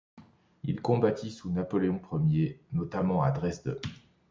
Il 0.63 0.81
combattit 0.81 1.29
sous 1.29 1.51
Napoléon 1.51 2.01
I, 2.31 2.55
notamment 2.73 3.21
à 3.21 3.29
Dresde. 3.29 3.79